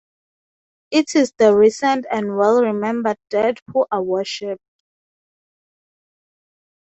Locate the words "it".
0.89-1.13